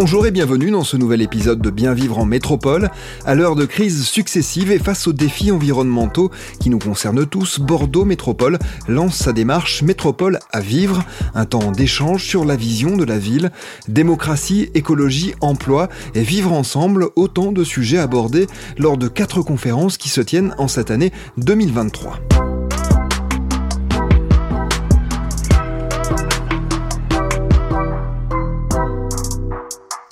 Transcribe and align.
Bonjour 0.00 0.28
et 0.28 0.30
bienvenue 0.30 0.70
dans 0.70 0.84
ce 0.84 0.96
nouvel 0.96 1.22
épisode 1.22 1.60
de 1.60 1.70
Bien 1.70 1.92
vivre 1.92 2.20
en 2.20 2.24
métropole. 2.24 2.88
À 3.24 3.34
l'heure 3.34 3.56
de 3.56 3.64
crises 3.64 4.04
successives 4.04 4.70
et 4.70 4.78
face 4.78 5.08
aux 5.08 5.12
défis 5.12 5.50
environnementaux 5.50 6.30
qui 6.60 6.70
nous 6.70 6.78
concernent 6.78 7.26
tous, 7.26 7.58
Bordeaux 7.58 8.04
Métropole 8.04 8.60
lance 8.86 9.16
sa 9.16 9.32
démarche 9.32 9.82
Métropole 9.82 10.38
à 10.52 10.60
vivre, 10.60 11.02
un 11.34 11.46
temps 11.46 11.72
d'échange 11.72 12.22
sur 12.22 12.44
la 12.44 12.54
vision 12.54 12.96
de 12.96 13.02
la 13.02 13.18
ville, 13.18 13.50
démocratie, 13.88 14.70
écologie, 14.74 15.34
emploi 15.40 15.88
et 16.14 16.22
vivre 16.22 16.52
ensemble, 16.52 17.08
autant 17.16 17.50
de 17.50 17.64
sujets 17.64 17.98
abordés 17.98 18.46
lors 18.78 18.98
de 18.98 19.08
quatre 19.08 19.42
conférences 19.42 19.96
qui 19.96 20.10
se 20.10 20.20
tiennent 20.20 20.54
en 20.58 20.68
cette 20.68 20.92
année 20.92 21.10
2023. 21.38 22.20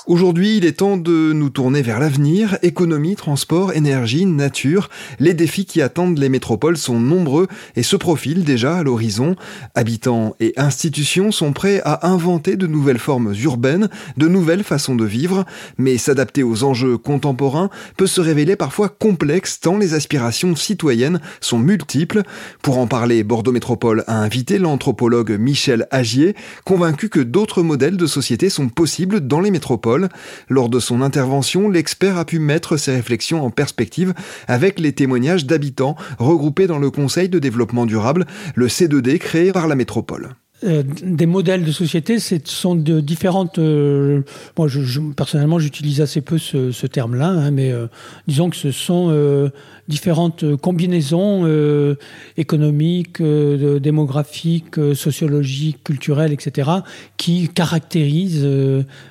Aujourd'hui, 0.07 0.59
il 0.59 0.65
est 0.65 0.79
temps 0.79 0.97
de 0.97 1.33
nous 1.33 1.51
tourner 1.51 1.83
vers 1.83 1.99
l'avenir, 1.99 2.59
économie, 2.63 3.17
transport, 3.17 3.73
énergie, 3.73 4.25
nature. 4.25 4.89
Les 5.19 5.35
défis 5.35 5.65
qui 5.65 5.83
attendent 5.83 6.21
les 6.21 6.29
métropoles 6.29 6.77
sont 6.77 7.01
nombreux 7.01 7.49
et 7.75 7.83
se 7.83 7.97
profilent 7.97 8.45
déjà 8.45 8.77
à 8.77 8.85
l'horizon. 8.85 9.35
Habitants 9.75 10.37
et 10.39 10.53
institutions 10.59 11.33
sont 11.33 11.53
prêts 11.53 11.83
à 11.85 12.07
inventer 12.07 12.55
de 12.55 12.69
nouvelles 12.69 13.01
formes 13.01 13.35
urbaines, 13.43 13.89
de 14.17 14.29
nouvelles 14.29 14.63
façons 14.63 14.95
de 14.95 15.05
vivre, 15.05 15.45
mais 15.77 15.99
s'adapter 15.99 16.45
aux 16.45 16.63
enjeux 16.63 16.99
contemporains 16.99 17.69
peut 17.97 18.07
se 18.07 18.21
révéler 18.21 18.55
parfois 18.55 18.89
complexe 18.89 19.59
tant 19.59 19.77
les 19.77 19.95
aspirations 19.95 20.55
citoyennes 20.55 21.21
sont 21.41 21.59
multiples. 21.59 22.23
Pour 22.63 22.79
en 22.79 22.87
parler, 22.87 23.25
Bordeaux 23.25 23.51
Métropole 23.51 24.05
a 24.07 24.21
invité 24.21 24.61
l'anthropologue 24.61 25.33
Michel 25.33 25.89
Agier, 25.91 26.37
convaincu 26.65 27.09
que 27.09 27.19
d'autres 27.19 27.65
modèles 27.65 27.97
de 27.97 28.07
société 28.07 28.51
sont 28.51 28.69
possibles 28.69 29.27
dans 29.27 29.41
les 29.41 29.51
métropoles 29.51 29.96
lors 30.49 30.69
de 30.69 30.79
son 30.79 31.03
intervention, 31.03 31.69
l'expert 31.69 32.19
a 32.19 32.25
pu 32.25 32.39
mettre 32.39 32.77
ses 32.77 32.93
réflexions 32.93 33.45
en 33.45 33.51
perspective 33.51 34.15
avec 34.49 34.79
les 34.79 34.93
témoignages 34.93 35.47
d'habitants 35.47 35.97
regroupés 36.19 36.67
dans 36.67 36.79
le 36.79 36.91
Conseil 36.91 37.29
de 37.29 37.39
développement 37.39 37.87
durable, 37.87 38.27
le 38.55 38.69
C2D 38.69 39.19
créé 39.19 39.53
par 39.53 39.69
la 39.69 39.75
métropole. 39.75 40.31
Euh, 40.65 40.83
des 41.03 41.27
modèles 41.27 41.65
de 41.65 41.73
société, 41.73 42.19
ce 42.19 42.37
sont 42.45 42.75
de 42.75 43.01
différentes. 43.01 43.59
Euh, 43.59 44.23
moi, 44.57 44.69
personnellement, 45.15 45.59
j'utilise 45.59 46.01
assez 46.01 46.23
peu 46.23 46.39
ce, 46.39 46.87
terme-là, 46.87 47.29
hein, 47.29 47.51
mais 47.51 47.73
euh, 47.73 47.89
disons 48.27 48.49
que 48.49 48.57
ce 48.57 48.71
sont 48.71 49.51
différentes 49.89 50.57
combinaisons 50.57 51.47
économiques, 52.37 53.23
démographiques, 53.23 54.77
sociologiques, 54.95 55.85
culturelles, 55.85 56.33
etc., 56.33 56.71
qui 57.17 57.49
caractérisent 57.49 58.47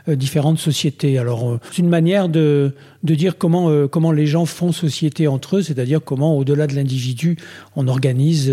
différentes 0.08 0.60
sociétés. 0.60 1.18
Alors, 1.18 1.60
c'est 1.72 1.80
une 1.80 1.90
manière 1.90 2.30
de, 2.30 2.74
de 3.04 3.16
dire 3.16 3.38
comment, 3.38 3.88
comment 3.88 4.12
les 4.12 4.28
gens 4.28 4.46
font 4.46 4.72
société 4.72 5.28
entre 5.28 5.58
eux, 5.58 5.62
c'est-à-dire 5.62 6.02
comment, 6.04 6.38
au-delà 6.38 6.68
de 6.68 6.76
l'individu, 6.76 7.38
on 7.76 7.88
organise 7.88 8.52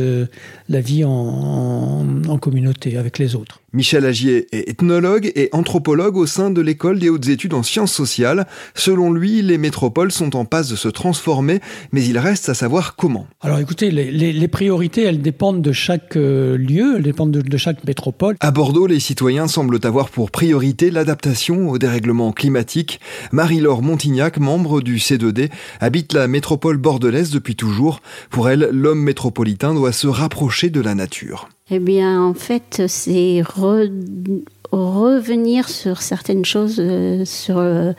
la 0.68 0.80
vie 0.80 1.04
en, 1.04 2.06
en 2.28 2.38
communauté 2.38 2.96
avec 2.96 3.18
les 3.18 3.34
autres. 3.34 3.60
Michel 3.74 4.04
Agier 4.04 4.48
est 4.52 4.68
ethnologue 4.68 5.32
et 5.34 5.48
anthropologue 5.52 6.18
au 6.18 6.26
sein 6.26 6.50
de 6.50 6.60
l'école 6.60 6.98
des 6.98 7.08
hautes 7.08 7.28
études 7.28 7.54
en 7.54 7.62
sciences 7.62 7.92
sociales. 7.92 8.46
Selon 8.74 9.10
lui, 9.10 9.40
les 9.40 9.56
métropoles 9.56 10.12
sont 10.12 10.36
en 10.36 10.44
passe 10.44 10.68
de 10.68 10.76
se 10.76 10.88
transformer, 10.88 11.60
mais 11.90 12.04
il 12.04 12.11
reste 12.18 12.48
à 12.48 12.54
savoir 12.54 12.96
comment. 12.96 13.26
Alors 13.40 13.58
écoutez, 13.58 13.90
les, 13.90 14.48
priorités, 14.48 15.02
elles 15.02 15.22
dépendent 15.22 15.62
de 15.62 15.72
chaque 15.72 16.16
euh, 16.16 16.56
lieu, 16.56 16.96
elles 16.96 17.02
dépendent 17.02 17.32
de, 17.32 17.56
chaque 17.56 17.84
métropole. 17.84 18.36
À 18.40 18.50
Bordeaux, 18.50 18.86
les 18.86 19.00
citoyens 19.00 19.48
semblent 19.48 19.78
avoir 19.82 20.10
pour 20.10 20.30
priorité 20.30 20.90
l'adaptation 20.90 21.70
au 21.70 21.78
dérèglement 21.78 22.32
climatique. 22.32 23.00
Marie-Laure 23.32 23.82
Montignac, 23.82 24.38
membre 24.38 24.80
du 24.80 24.98
C2D, 24.98 25.50
habite 25.80 26.12
la 26.12 26.28
métropole 26.28 26.76
bordelaise 26.76 27.30
depuis 27.30 27.56
toujours. 27.56 28.00
Pour 28.30 28.48
elle, 28.48 28.68
l'homme 28.72 29.02
métropolitain 29.02 29.74
doit 29.74 29.92
se 29.92 30.06
rapprocher 30.06 30.70
de 30.70 30.80
la 30.80 30.94
nature. 30.94 31.48
Eh 31.70 31.78
bien, 31.78 32.20
en 32.22 32.34
fait, 32.34 32.82
c'est 32.86 33.42
revenir 34.72 35.68
sur 35.68 36.02
certaines 36.02 36.44
choses, 36.44 36.76
euh, 36.78 37.24
sur 37.24 37.58
euh, 37.58 37.92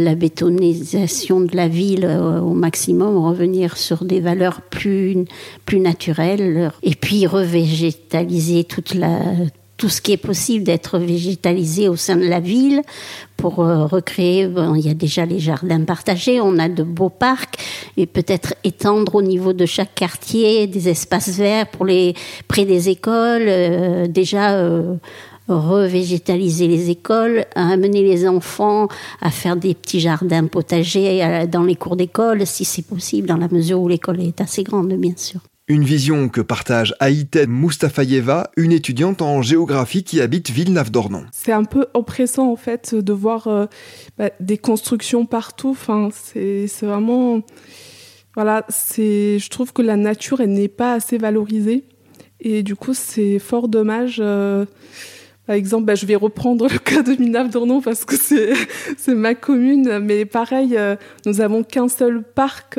la 0.00 0.14
bétonisation 0.14 1.40
de 1.40 1.54
la 1.56 1.68
ville 1.68 2.04
euh, 2.04 2.40
au 2.40 2.54
maximum, 2.54 3.16
revenir 3.24 3.76
sur 3.76 4.04
des 4.04 4.20
valeurs 4.20 4.62
plus, 4.62 5.24
plus 5.64 5.80
naturelles, 5.80 6.72
et 6.82 6.94
puis 6.94 7.26
revégétaliser 7.26 8.64
toute 8.64 8.94
la, 8.94 9.20
tout 9.76 9.88
ce 9.88 10.00
qui 10.00 10.12
est 10.12 10.16
possible 10.16 10.64
d'être 10.64 10.98
végétalisé 10.98 11.88
au 11.88 11.96
sein 11.96 12.16
de 12.16 12.26
la 12.26 12.40
ville 12.40 12.82
pour 13.36 13.60
euh, 13.60 13.86
recréer. 13.86 14.48
il 14.76 14.86
y 14.86 14.88
a 14.88 14.94
déjà 14.94 15.26
les 15.26 15.40
jardins 15.40 15.84
partagés, 15.84 16.40
on 16.40 16.58
a 16.58 16.68
de 16.68 16.82
beaux 16.82 17.10
parcs 17.10 17.56
et 17.96 18.06
peut-être 18.06 18.54
étendre 18.62 19.16
au 19.16 19.22
niveau 19.22 19.52
de 19.52 19.66
chaque 19.66 19.94
quartier 19.94 20.66
des 20.66 20.88
espaces 20.88 21.30
verts 21.30 21.66
pour 21.66 21.84
les 21.84 22.14
près 22.48 22.64
des 22.64 22.88
écoles. 22.88 23.46
Euh, 23.48 24.06
déjà. 24.06 24.52
Euh, 24.52 24.94
revégétaliser 25.48 26.68
les 26.68 26.90
écoles, 26.90 27.44
amener 27.54 28.02
les 28.02 28.26
enfants 28.26 28.88
à 29.20 29.30
faire 29.30 29.56
des 29.56 29.74
petits 29.74 30.00
jardins 30.00 30.46
potagers 30.46 31.46
dans 31.50 31.62
les 31.62 31.76
cours 31.76 31.96
d'école, 31.96 32.46
si 32.46 32.64
c'est 32.64 32.86
possible, 32.86 33.28
dans 33.28 33.36
la 33.36 33.48
mesure 33.48 33.80
où 33.80 33.88
l'école 33.88 34.20
est 34.20 34.40
assez 34.40 34.62
grande, 34.62 34.92
bien 34.94 35.14
sûr. 35.16 35.40
Une 35.66 35.82
vision 35.82 36.28
que 36.28 36.42
partage 36.42 36.94
Aïten 37.00 37.48
Moustafayeva, 37.48 38.50
une 38.58 38.70
étudiante 38.70 39.22
en 39.22 39.40
géographie 39.40 40.04
qui 40.04 40.20
habite 40.20 40.50
Villeneuve-d'Ornon. 40.50 41.24
C'est 41.32 41.52
un 41.52 41.64
peu 41.64 41.86
oppressant 41.94 42.52
en 42.52 42.56
fait 42.56 42.94
de 42.94 43.12
voir 43.14 43.48
euh, 43.48 43.64
bah, 44.18 44.28
des 44.40 44.58
constructions 44.58 45.24
partout. 45.24 45.70
Enfin, 45.70 46.10
c'est 46.12 46.68
vraiment 46.82 47.40
voilà, 48.34 48.66
c'est 48.68 49.38
je 49.38 49.48
trouve 49.48 49.72
que 49.72 49.80
la 49.80 49.96
nature 49.96 50.42
elle 50.42 50.52
n'est 50.52 50.68
pas 50.68 50.92
assez 50.92 51.16
valorisée 51.16 51.84
et 52.40 52.62
du 52.62 52.76
coup 52.76 52.92
c'est 52.92 53.38
fort 53.38 53.68
dommage. 53.68 54.18
Euh, 54.20 54.66
par 55.46 55.56
exemple, 55.56 55.84
bah, 55.84 55.94
je 55.94 56.06
vais 56.06 56.16
reprendre 56.16 56.68
le 56.68 56.78
cas 56.78 57.02
de 57.02 57.12
Villeneuve-d'Ornon 57.12 57.80
parce 57.80 58.04
que 58.04 58.16
c'est 58.96 59.14
ma 59.14 59.34
commune, 59.34 59.98
mais 60.00 60.24
pareil, 60.24 60.76
euh, 60.76 60.96
nous 61.26 61.40
avons 61.40 61.62
qu'un 61.62 61.88
seul 61.88 62.22
parc 62.22 62.78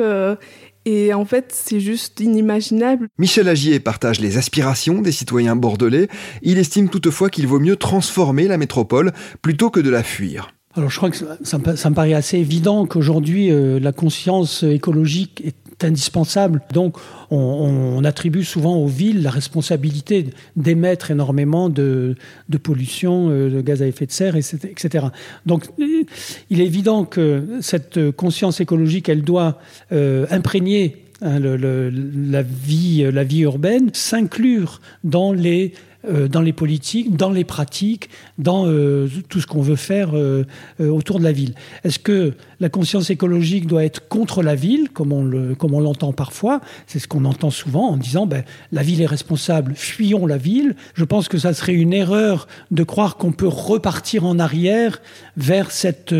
et 0.86 1.12
en 1.12 1.24
fait, 1.24 1.46
c'est 1.52 1.80
juste 1.80 2.20
inimaginable. 2.20 3.08
Michel 3.18 3.48
Agier 3.48 3.80
partage 3.80 4.20
les 4.20 4.38
aspirations 4.38 5.02
des 5.02 5.10
citoyens 5.10 5.56
bordelais. 5.56 6.06
Il 6.42 6.58
estime 6.58 6.88
toutefois 6.88 7.28
qu'il 7.28 7.48
vaut 7.48 7.58
mieux 7.58 7.74
transformer 7.74 8.46
la 8.46 8.56
métropole 8.56 9.12
plutôt 9.42 9.68
que 9.68 9.80
de 9.80 9.90
la 9.90 10.04
fuir. 10.04 10.52
Alors 10.76 10.90
je 10.90 10.96
crois 10.96 11.10
que 11.10 11.16
ça, 11.16 11.58
me 11.58 11.94
paraît 11.94 12.14
assez 12.14 12.38
évident 12.38 12.86
qu'aujourd'hui, 12.86 13.50
euh, 13.50 13.80
la 13.80 13.92
conscience 13.92 14.62
écologique 14.62 15.42
est 15.44 15.56
indispensable. 15.84 16.60
Donc, 16.72 16.96
on, 17.30 18.04
attribue 18.04 18.44
souvent 18.44 18.76
aux 18.76 18.86
villes 18.86 19.22
la 19.22 19.30
responsabilité 19.30 20.26
d'émettre 20.54 21.10
énormément 21.10 21.68
de, 21.68 22.14
pollution, 22.62 23.28
euh, 23.30 23.50
de 23.50 23.60
gaz 23.60 23.82
à 23.82 23.86
effet 23.86 24.06
de 24.06 24.12
serre, 24.12 24.36
etc. 24.36 25.06
Donc, 25.44 25.64
il 25.78 26.60
est 26.60 26.66
évident 26.66 27.04
que 27.04 27.58
cette 27.60 28.10
conscience 28.12 28.60
écologique, 28.60 29.08
elle 29.08 29.22
doit 29.22 29.58
euh, 29.92 30.26
imprégner 30.30 31.04
hein, 31.20 31.40
la, 31.40 32.42
vie, 32.42 33.06
la 33.10 33.24
vie 33.24 33.40
urbaine, 33.40 33.90
s'inclure 33.92 34.80
dans 35.04 35.32
les 35.32 35.72
euh, 36.08 36.28
dans 36.28 36.40
les 36.40 36.52
politiques, 36.52 37.16
dans 37.16 37.30
les 37.30 37.44
pratiques, 37.44 38.10
dans 38.38 38.66
euh, 38.66 39.08
tout 39.28 39.40
ce 39.40 39.46
qu'on 39.46 39.60
veut 39.60 39.76
faire 39.76 40.10
euh, 40.14 40.44
autour 40.78 41.18
de 41.18 41.24
la 41.24 41.32
ville. 41.32 41.54
Est-ce 41.84 41.98
que 41.98 42.34
la 42.60 42.68
conscience 42.68 43.10
écologique 43.10 43.66
doit 43.66 43.84
être 43.84 44.08
contre 44.08 44.42
la 44.42 44.54
ville, 44.54 44.88
comme 44.90 45.12
on, 45.12 45.80
l'entend 45.80 46.12
parfois? 46.12 46.60
C'est 46.86 46.98
ce 46.98 47.08
qu'on 47.08 47.24
entend 47.24 47.50
souvent 47.50 47.88
en 47.90 47.96
disant 47.96 48.26
ben, 48.26 48.44
la 48.72 48.82
ville 48.82 49.00
est 49.02 49.06
responsable, 49.06 49.72
fuyons 49.74 50.26
la 50.26 50.38
ville. 50.38 50.76
Je 50.94 51.04
pense 51.04 51.28
que 51.28 51.38
ça 51.38 51.52
serait 51.52 51.74
une 51.74 51.92
erreur 51.92 52.46
de 52.70 52.82
croire 52.82 53.16
qu'on 53.16 53.32
peut 53.32 53.48
repartir 53.48 54.24
en 54.24 54.38
arrière 54.38 55.00
vers 55.36 55.70
cette, 55.70 56.14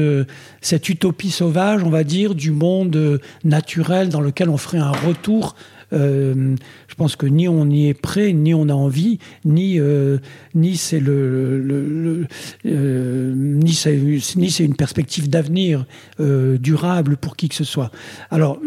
cette 0.61 0.89
utopie 0.89 1.31
sauvage, 1.31 1.83
on 1.85 1.91
va 1.91 2.05
dire, 2.05 2.35
du 2.35 2.51
monde 2.51 3.21
naturel 3.45 4.09
dans 4.09 4.21
lequel 4.21 4.49
on 4.49 4.57
ferait 4.57 4.79
un 4.79 4.93
retour 4.93 5.55
euh, 5.93 6.57
je 6.89 6.95
pense 6.95 7.17
que 7.17 7.27
ni 7.27 7.49
on 7.49 7.69
y 7.71 7.89
est 7.89 7.95
prêt, 7.95 8.33
ni 8.33 8.55
on 8.55 8.69
a 8.69 8.75
envie, 8.75 9.19
euh, 9.47 10.19
euh, 10.57 10.77
c'est 10.77 11.01
ni 14.37 14.51
c'est 14.51 14.65
une 14.65 14.77
perspective 14.77 15.29
d'avenir 15.29 15.87
durable 16.19 17.17
pour 17.17 17.37
qui 17.37 17.49
que 17.49 17.55
ce 17.55 17.65
soit. 17.65 17.91
Alors, 18.31 18.59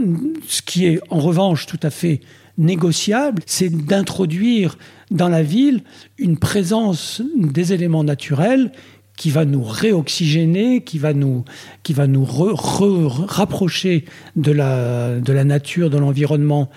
ce 0.48 0.62
qui 0.62 0.86
est 0.86 1.00
en 1.10 1.19
revanche 1.19 1.66
tout 1.66 1.80
à 1.83 1.89
fait 1.89 2.21
négociable, 2.57 3.42
c'est 3.45 3.69
d'introduire 3.69 4.77
dans 5.12 5.30
la 5.30 5.44
ville 5.44 5.81
une 6.18 6.38
présence 6.38 7.22
des 7.36 7.74
éléments 7.74 8.04
naturels 8.04 8.72
qui 9.19 9.31
va 9.31 9.44
nous 9.44 9.63
réoxygéner, 9.63 10.80
qui 10.80 10.98
va 10.98 11.13
nous, 11.13 11.44
qui 11.83 11.92
va 11.92 12.07
nous 12.07 12.24
rapprocher 12.24 14.06
de 14.38 14.54
la, 14.54 15.19
de 15.19 15.33
la 15.33 15.44
nature, 15.44 15.89
de 15.89 15.98
l'environnement. 15.98 16.69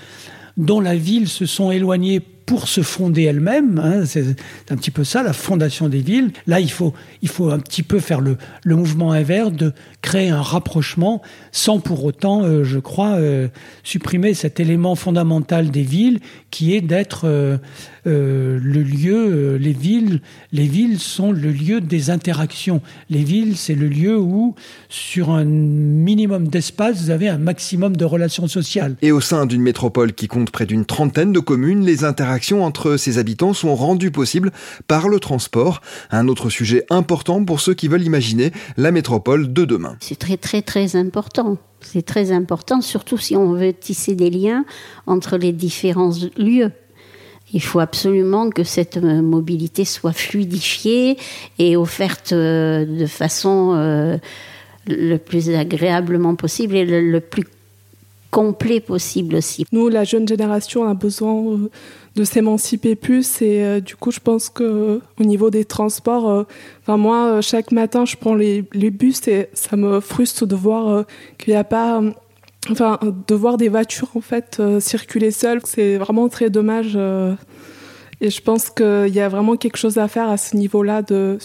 Dont 0.56 0.80
la 0.80 0.96
ville 0.96 1.28
se 1.28 1.46
sont 1.46 1.70
éloignés 1.70 2.18
pour 2.46 2.68
se 2.68 2.82
fonder 2.82 3.22
elles-mêmes. 3.24 3.78
Hein, 3.78 4.04
c'est 4.06 4.36
un 4.70 4.76
petit 4.76 4.90
peu 4.90 5.04
ça, 5.04 5.22
la 5.22 5.32
fondation 5.32 5.88
des 5.88 6.00
villes. 6.00 6.32
Là, 6.46 6.60
il 6.60 6.70
faut, 6.70 6.92
il 7.22 7.28
faut 7.28 7.50
un 7.50 7.58
petit 7.58 7.82
peu 7.82 8.00
faire 8.00 8.20
le, 8.20 8.36
le 8.64 8.76
mouvement 8.76 9.12
inverse 9.12 9.52
de 9.52 9.72
créer 10.00 10.30
un 10.30 10.42
rapprochement 10.42 11.22
sans 11.52 11.78
pour 11.78 12.04
autant, 12.04 12.42
euh, 12.42 12.64
je 12.64 12.78
crois, 12.78 13.12
euh, 13.12 13.48
supprimer 13.82 14.34
cet 14.34 14.60
élément 14.60 14.94
fondamental 14.94 15.70
des 15.70 15.82
villes 15.82 16.20
qui 16.50 16.74
est 16.74 16.80
d'être 16.80 17.26
euh, 17.26 17.58
le 18.04 18.82
lieu, 18.82 19.56
les 19.56 19.72
villes, 19.72 20.20
les 20.52 20.66
villes 20.66 20.98
sont 20.98 21.32
le 21.32 21.50
lieu 21.50 21.80
des 21.80 22.10
interactions. 22.10 22.82
Les 23.10 23.22
villes, 23.22 23.56
c'est 23.56 23.74
le 23.74 23.88
lieu 23.88 24.18
où, 24.18 24.54
sur 24.88 25.30
un 25.30 25.44
minimum 25.44 26.48
d'espace, 26.48 27.02
vous 27.02 27.10
avez 27.10 27.28
un 27.28 27.38
maximum 27.38 27.96
de 27.96 28.04
relations 28.04 28.48
sociales. 28.48 28.96
Et 29.02 29.12
au 29.12 29.20
sein 29.20 29.46
d'une 29.46 29.62
métropole 29.62 30.12
qui 30.12 30.26
compte 30.26 30.50
près 30.50 30.66
d'une 30.66 30.84
trentaine 30.84 31.32
de 31.32 31.40
communes, 31.40 31.84
les 31.84 32.04
interactions 32.04 32.31
entre 32.62 32.96
ses 32.96 33.19
habitants 33.19 33.55
sont 33.55 33.75
rendues 33.75 34.11
possibles 34.11 34.52
par 34.87 35.08
le 35.08 35.20
transport. 35.20 35.81
Un 36.11 36.29
autre 36.29 36.50
sujet 36.50 36.84
important 36.90 37.44
pour 37.44 37.61
ceux 37.61 37.75
qui 37.75 37.88
veulent 37.88 38.02
imaginer 38.02 38.52
la 38.76 38.90
métropole 38.90 39.52
de 39.52 39.64
demain. 39.64 39.96
C'est 40.00 40.19
très 40.19 40.37
très 40.37 40.62
très 40.62 40.96
important. 40.96 41.58
C'est 41.81 42.06
très 42.06 42.31
important, 42.31 42.81
surtout 42.81 43.19
si 43.19 43.37
on 43.37 43.52
veut 43.55 43.73
tisser 43.73 44.14
des 44.14 44.31
liens 44.31 44.64
entre 45.06 45.37
les 45.37 45.52
différents 45.52 46.12
lieux. 46.37 46.70
Il 47.52 47.62
faut 47.62 47.81
absolument 47.81 48.49
que 48.50 48.64
cette 48.64 48.96
euh, 48.96 49.20
mobilité 49.20 49.84
soit 49.84 50.12
fluidifiée 50.12 51.19
et 51.58 51.76
offerte 51.76 52.32
euh, 52.32 52.87
de 52.87 53.06
façon 53.06 53.75
euh, 53.75 54.17
le 54.87 55.17
plus 55.19 55.50
agréablement 55.50 56.34
possible 56.34 56.76
et 56.76 56.84
le, 56.84 57.20
plus 57.20 57.44
complet 58.32 58.81
possible 58.81 59.37
aussi. 59.37 59.67
Nous, 59.73 59.88
la 59.90 60.05
jeune 60.05 60.26
génération, 60.26 60.88
a 60.88 60.94
besoin 60.94 61.69
de 62.17 62.25
s'émanciper 62.25 62.96
plus. 62.96 63.43
Et 63.43 63.62
euh, 63.62 63.81
du 63.81 63.94
coup, 63.94 64.11
je 64.11 64.20
pense 64.20 64.49
que 64.49 65.00
au 65.20 65.25
niveau 65.25 65.50
des 65.50 65.64
transports, 65.67 66.29
euh, 66.29 66.96
moi, 66.96 67.26
euh, 67.26 67.43
chaque 67.43 67.73
matin, 67.73 68.05
je 68.06 68.17
prends 68.17 68.34
les, 68.34 68.62
bus 68.62 69.29
et 69.29 69.49
ça 69.52 69.76
me 69.76 70.00
frustre 70.00 70.46
de 70.46 70.56
voir 70.56 71.05
qu'il 71.38 71.52
n'y 71.52 71.58
a 71.58 71.64
pas, 71.64 72.00
enfin, 72.70 72.99
de 73.29 73.34
voir 73.34 73.58
des 73.58 73.69
voitures 73.69 74.11
en 74.14 74.23
fait 74.23 74.61
circuler 74.81 75.31
seules. 75.31 75.61
C'est 75.64 75.99
vraiment 75.99 76.29
très 76.29 76.49
dommage. 76.49 76.96
et 78.20 78.31
je 78.31 78.40
pense 78.40 78.70
qu'il 78.70 79.14
y 79.14 79.20
a 79.20 79.29
vraiment 79.29 79.56
quelque 79.56 79.76
chose 79.76 79.99
à 79.99 80.08
faire 80.08 80.29
à 80.29 80.38
ce 80.38 80.56
niveau-là 80.56 81.02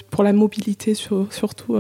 pour 0.09 0.23
la 0.23 0.33
mobilité 0.33 0.93
surtout 0.93 1.75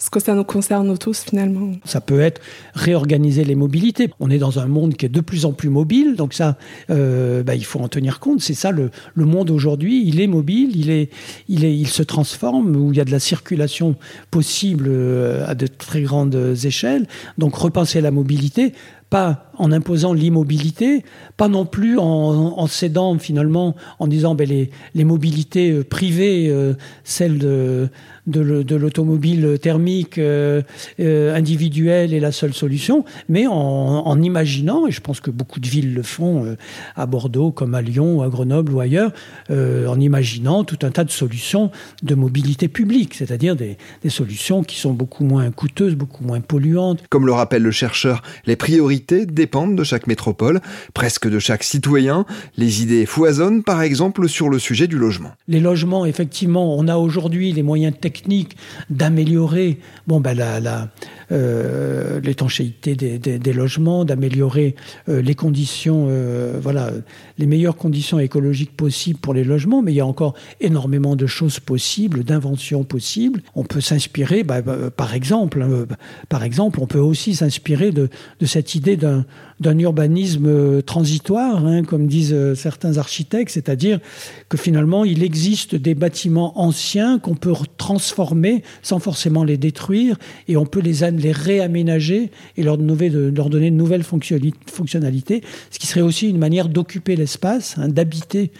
ce 0.00 0.08
que 0.08 0.18
ça 0.18 0.34
nous 0.34 0.44
concerne 0.44 0.96
tous 0.96 1.20
finalement. 1.20 1.72
Ça 1.84 2.00
peut 2.00 2.20
être 2.20 2.40
réorganiser 2.74 3.44
les 3.44 3.54
mobilités. 3.54 4.10
On 4.18 4.30
est 4.30 4.38
dans 4.38 4.58
un 4.58 4.66
monde 4.66 4.94
qui 4.94 5.04
est 5.04 5.10
de 5.10 5.20
plus 5.20 5.44
en 5.44 5.52
plus 5.52 5.68
mobile, 5.68 6.16
donc 6.16 6.32
ça, 6.32 6.56
euh, 6.88 7.42
bah, 7.42 7.54
il 7.54 7.64
faut 7.64 7.80
en 7.80 7.88
tenir 7.88 8.18
compte. 8.18 8.40
C'est 8.40 8.54
ça 8.54 8.70
le, 8.70 8.90
le 9.14 9.24
monde 9.26 9.50
aujourd'hui. 9.50 10.02
Il 10.06 10.20
est 10.20 10.26
mobile, 10.26 10.70
il 10.74 10.90
est, 10.90 11.10
il 11.48 11.66
est, 11.66 11.76
il 11.76 11.86
se 11.86 12.02
transforme 12.02 12.74
où 12.74 12.92
il 12.92 12.96
y 12.96 13.00
a 13.00 13.04
de 13.04 13.10
la 13.10 13.20
circulation 13.20 13.94
possible 14.30 14.86
euh, 14.88 15.46
à 15.46 15.54
de 15.54 15.66
très 15.66 16.00
grandes 16.00 16.56
échelles. 16.64 17.06
Donc 17.36 17.54
repenser 17.54 18.00
la 18.00 18.10
mobilité 18.10 18.72
pas 19.10 19.50
en 19.58 19.72
imposant 19.72 20.14
l'immobilité, 20.14 21.04
pas 21.36 21.48
non 21.48 21.66
plus 21.66 21.98
en, 21.98 22.66
cédant 22.66 23.18
finalement 23.18 23.76
en 23.98 24.06
disant 24.06 24.34
ben, 24.34 24.48
les, 24.48 25.04
mobilités 25.04 25.72
euh, 25.72 25.84
privées, 25.84 26.48
euh, 26.48 26.74
celles 27.04 27.38
de, 27.38 27.90
l'automobile 28.26 29.58
thermique 29.60 30.16
euh, 30.16 30.62
individuelle 30.98 32.14
est 32.14 32.20
la 32.20 32.32
seule 32.32 32.54
solution, 32.54 33.04
mais 33.28 33.46
en, 33.46 34.22
imaginant, 34.22 34.86
et 34.86 34.92
je 34.92 35.00
pense 35.00 35.20
que 35.20 35.30
beaucoup 35.30 35.60
de 35.60 35.66
villes 35.66 35.92
le 35.92 36.02
font 36.02 36.56
à 36.96 37.06
Bordeaux 37.06 37.50
comme 37.50 37.74
à 37.74 37.82
Lyon 37.82 38.22
à 38.22 38.28
Grenoble 38.28 38.72
ou 38.72 38.80
ailleurs, 38.80 39.12
en 39.50 40.00
imaginant 40.00 40.62
tout 40.64 40.78
un 40.82 40.90
tas 40.90 41.04
de 41.04 41.10
solutions 41.10 41.70
de 42.02 42.14
mobilité 42.14 42.68
publique, 42.68 43.14
c'est-à-dire 43.14 43.56
des, 43.56 43.76
des 44.02 44.10
solutions 44.10 44.62
qui 44.62 44.78
sont 44.78 44.92
beaucoup 44.92 45.24
moins 45.24 45.50
coûteuses, 45.50 45.96
beaucoup 45.96 46.24
moins 46.24 46.40
polluantes. 46.40 47.02
Comme 47.10 47.26
le 47.26 47.32
rappelle 47.32 47.62
le 47.62 47.72
chercheur, 47.72 48.22
les 48.46 48.56
priorités 48.56 48.99
dépendent 49.08 49.76
de 49.76 49.84
chaque 49.84 50.06
métropole, 50.06 50.60
presque 50.94 51.28
de 51.28 51.38
chaque 51.38 51.62
citoyen. 51.62 52.24
Les 52.56 52.82
idées 52.82 53.06
foisonnent, 53.06 53.62
par 53.62 53.82
exemple, 53.82 54.28
sur 54.28 54.48
le 54.48 54.58
sujet 54.58 54.86
du 54.86 54.98
logement. 54.98 55.32
Les 55.48 55.60
logements, 55.60 56.06
effectivement, 56.06 56.76
on 56.76 56.88
a 56.88 56.96
aujourd'hui 56.96 57.52
les 57.52 57.62
moyens 57.62 57.94
techniques 58.00 58.56
d'améliorer 58.88 59.78
bon, 60.06 60.20
ben, 60.20 60.34
la, 60.34 60.88
euh, 61.32 62.20
l'étanchéité 62.20 62.96
des, 62.96 63.18
des, 63.18 63.52
logements, 63.52 64.04
d'améliorer 64.04 64.74
euh, 65.08 65.22
les 65.22 65.36
conditions, 65.36 66.06
euh, 66.08 66.58
voilà, 66.60 66.90
les 67.38 67.46
meilleures 67.46 67.76
conditions 67.76 68.18
écologiques 68.18 68.76
possibles 68.76 69.20
pour 69.20 69.34
les 69.34 69.44
logements, 69.44 69.82
mais 69.82 69.92
il 69.92 69.96
y 69.96 70.00
a 70.00 70.06
encore 70.06 70.34
énormément 70.60 71.14
de 71.14 71.26
choses 71.26 71.60
possibles, 71.60 72.24
d'inventions 72.24 72.82
possibles. 72.82 73.42
On 73.54 73.62
peut 73.62 73.80
s'inspirer, 73.80 74.42
bah, 74.42 74.60
par 74.96 75.14
exemple, 75.14 75.62
hein, 75.62 75.86
par 76.28 76.42
exemple, 76.42 76.80
on 76.80 76.86
peut 76.86 76.98
aussi 76.98 77.36
s'inspirer 77.36 77.92
de, 77.92 78.08
de 78.40 78.46
cette 78.46 78.74
idée 78.74 78.89
d'un 78.96 79.78
urbanisme 79.78 80.82
transitoire, 80.82 81.66
hein, 81.66 81.82
comme 81.82 82.06
disent 82.06 82.54
certains 82.54 82.98
architectes, 82.98 83.50
c'est-à-dire 83.52 84.00
que 84.48 84.56
finalement 84.56 85.04
il 85.04 85.22
existe 85.22 85.74
des 85.74 85.94
bâtiments 85.94 86.58
anciens 86.60 87.18
qu'on 87.18 87.34
peut 87.34 87.52
transformer 87.76 88.62
sans 88.82 88.98
forcément 88.98 89.44
les 89.44 89.56
détruire 89.56 90.16
et 90.48 90.56
on 90.56 90.66
peut 90.66 90.80
les, 90.80 91.10
les 91.10 91.32
réaménager 91.32 92.30
et 92.56 92.62
leur 92.62 92.78
donner, 92.78 93.10
de, 93.10 93.32
leur 93.34 93.50
donner 93.50 93.70
de 93.70 93.76
nouvelles 93.76 94.02
fonctionnalités, 94.02 95.42
ce 95.70 95.78
qui 95.78 95.86
serait 95.86 96.00
aussi 96.00 96.28
une 96.28 96.38
manière 96.38 96.68
d'occuper 96.68 97.16
l'espace, 97.16 97.76
hein, 97.78 97.88
d'habiter, 97.88 98.50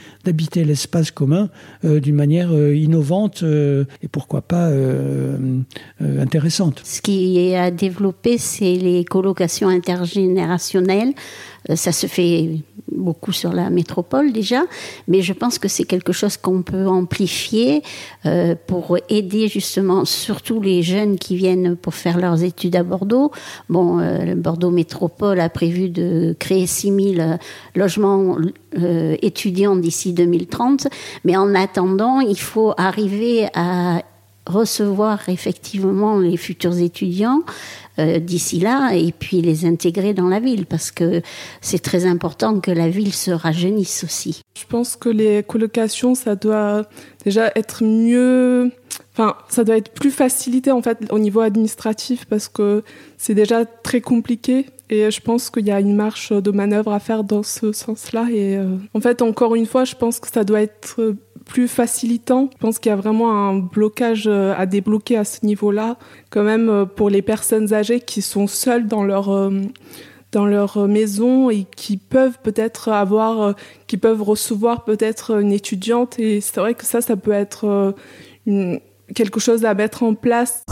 l'espace 0.57 1.11
commun 1.11 1.49
euh, 1.85 2.01
d'une 2.01 2.15
manière 2.15 2.53
euh, 2.53 2.75
innovante 2.75 3.43
euh, 3.43 3.85
et 4.03 4.09
pourquoi 4.09 4.43
pas 4.43 4.69
euh, 4.69 5.37
euh, 6.03 6.23
intéressante. 6.23 6.81
Ce 6.85 7.01
qui 7.01 7.39
est 7.39 7.57
à 7.57 7.71
développer, 7.71 8.39
c'est 8.39 8.77
les 8.77 9.05
colocations 9.05 9.69
intergénérationnelles. 9.69 10.20
Euh, 11.69 11.77
ça 11.77 11.93
se 11.93 12.07
fait 12.07 12.51
beaucoup 12.91 13.33
sur 13.33 13.53
la 13.53 13.71
métropole 13.71 14.33
déjà, 14.33 14.63
mais 15.09 15.23
je 15.23 15.33
pense 15.33 15.59
que 15.59 15.69
c'est 15.69 15.85
quelque 15.85 16.13
chose 16.13 16.37
qu'on 16.37 16.63
peut 16.63 16.87
amplifier 16.87 17.83
euh, 18.27 18.55
pour 18.67 18.99
aider 19.09 19.49
justement 19.49 20.05
surtout 20.05 20.61
les 20.61 20.83
jeunes 20.83 21.19
qui 21.19 21.37
viennent 21.37 21.77
pour 21.77 21.95
faire 21.95 22.19
leurs 22.19 22.43
études 22.43 22.77
à 22.77 22.83
Bordeaux. 22.83 23.31
Bon, 23.69 24.01
euh, 24.01 24.35
Bordeaux 24.35 24.71
Métropole 24.71 25.41
a 25.41 25.49
prévu 25.49 25.89
de 25.91 26.35
créer 26.39 26.67
6000 26.67 27.39
logements 27.75 28.37
étudiants 29.23 29.77
d'ici 29.77 30.13
2030, 30.13 30.87
mais 31.25 31.37
en 31.37 31.55
attendant, 31.55 32.21
il 32.21 32.39
faut 32.39 32.73
arriver 32.77 33.49
à 33.55 34.03
recevoir 34.51 35.29
effectivement 35.29 36.19
les 36.19 36.37
futurs 36.37 36.79
étudiants 36.79 37.43
euh, 37.99 38.19
d'ici 38.19 38.61
là 38.61 38.93
et 38.95 39.13
puis 39.13 39.43
les 39.43 39.65
intégrer 39.65 40.15
dans 40.15 40.29
la 40.29 40.41
ville 40.41 40.67
parce 40.67 40.91
que 40.91 41.23
c'est 41.61 41.81
très 41.81 42.07
important 42.07 42.61
que 42.61 42.71
la 42.71 42.89
ville 42.89 43.13
se 43.13 43.31
rajeunisse 43.31 44.05
aussi. 44.05 44.43
Je 44.59 44.65
pense 44.67 44.97
que 44.97 45.09
les 45.09 45.43
colocations, 45.43 46.15
ça 46.15 46.37
doit 46.37 46.85
déjà 47.25 47.51
être 47.57 47.85
mieux, 47.85 48.71
enfin, 49.13 49.35
ça 49.49 49.65
doit 49.65 49.77
être 49.77 49.93
plus 49.93 50.11
facilité 50.11 50.71
en 50.71 50.83
fait 50.83 50.99
au 51.11 51.19
niveau 51.19 51.41
administratif 51.41 52.25
parce 52.27 52.49
que 52.49 52.83
c'est 53.19 53.35
déjà 53.35 53.65
très 53.65 54.01
compliqué 54.01 54.67
et 54.89 55.11
je 55.11 55.21
pense 55.21 55.51
qu'il 55.51 55.67
y 55.67 55.71
a 55.71 55.81
une 55.81 55.95
marche 55.95 56.33
de 56.33 56.51
manœuvre 56.51 56.93
à 56.93 56.99
faire 57.01 57.23
dans 57.23 57.45
ce 57.45 57.73
sens-là. 57.73 58.27
Et 58.31 58.57
euh, 58.57 58.77
en 58.93 59.01
fait, 59.01 59.23
encore 59.23 59.55
une 59.55 59.67
fois, 59.67 59.85
je 59.85 59.95
pense 59.95 60.19
que 60.19 60.29
ça 60.29 60.43
doit 60.43 60.63
être 60.63 61.15
plus 61.51 61.67
facilitant. 61.67 62.49
Je 62.53 62.59
pense 62.59 62.79
qu'il 62.79 62.91
y 62.91 62.93
a 62.93 62.97
vraiment 62.97 63.49
un 63.49 63.59
blocage 63.59 64.29
euh, 64.29 64.55
à 64.57 64.67
débloquer 64.67 65.17
à 65.17 65.25
ce 65.25 65.45
niveau-là, 65.45 65.97
quand 66.31 66.45
même 66.45 66.69
euh, 66.69 66.85
pour 66.85 67.11
les 67.11 67.23
personnes 67.23 67.75
âgées 67.75 68.01
qui 68.01 68.23
sont 68.23 68.47
seules 68.47 68.87
dans 68.87 69.03
leur 69.03 69.31
euh, 69.31 69.51
dans 70.31 70.47
leur 70.47 70.87
maison 70.87 71.51
et 71.51 71.67
qui 71.77 71.97
peuvent 71.97 72.39
peut-être 72.41 72.89
avoir, 72.91 73.57
qui 73.89 73.97
peuvent 73.97 74.23
recevoir 74.23 74.85
peut-être 74.85 75.41
une 75.41 75.51
étudiante. 75.51 76.21
Et 76.21 76.41
c'est 76.41 76.61
vrai 76.61 76.75
que 76.75 76.85
ça, 76.85 77.01
ça 77.01 77.17
peut 77.17 77.33
être 77.33 77.97
quelque 79.13 79.41
chose 79.41 79.65
à 79.65 79.75
mettre 79.75 80.05
en 80.05 80.15
place. 80.15 80.63